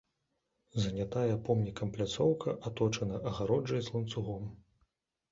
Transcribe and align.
Занятая 0.83 1.33
помнікам 1.49 1.91
пляцоўка 1.97 2.55
аточана 2.69 3.19
агароджай 3.33 3.83
з 3.89 3.93
ланцугом. 3.97 4.49